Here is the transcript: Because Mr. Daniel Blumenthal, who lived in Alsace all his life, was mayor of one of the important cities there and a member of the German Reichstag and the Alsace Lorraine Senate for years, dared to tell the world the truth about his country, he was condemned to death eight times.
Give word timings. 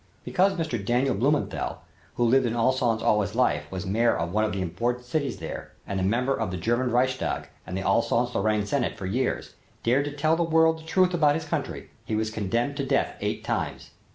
Because 0.23 0.53
Mr. 0.55 0.83
Daniel 0.83 1.13
Blumenthal, 1.13 1.83
who 2.15 2.23
lived 2.25 2.47
in 2.47 2.55
Alsace 2.55 3.03
all 3.03 3.21
his 3.21 3.35
life, 3.35 3.69
was 3.71 3.85
mayor 3.85 4.17
of 4.17 4.33
one 4.33 4.43
of 4.43 4.51
the 4.51 4.59
important 4.63 5.05
cities 5.05 5.37
there 5.37 5.73
and 5.85 5.99
a 5.99 6.03
member 6.03 6.33
of 6.33 6.49
the 6.49 6.57
German 6.57 6.89
Reichstag 6.89 7.49
and 7.67 7.77
the 7.77 7.83
Alsace 7.85 8.33
Lorraine 8.33 8.65
Senate 8.65 8.97
for 8.97 9.05
years, 9.05 9.53
dared 9.83 10.05
to 10.05 10.11
tell 10.11 10.35
the 10.35 10.41
world 10.41 10.79
the 10.79 10.83
truth 10.85 11.13
about 11.13 11.35
his 11.35 11.45
country, 11.45 11.91
he 12.03 12.15
was 12.15 12.31
condemned 12.31 12.77
to 12.77 12.83
death 12.83 13.15
eight 13.21 13.43
times. 13.43 13.91